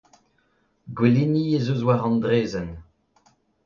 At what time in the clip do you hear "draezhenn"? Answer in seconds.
2.23-2.71